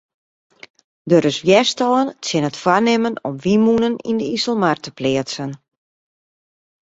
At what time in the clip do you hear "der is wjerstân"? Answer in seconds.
1.11-2.07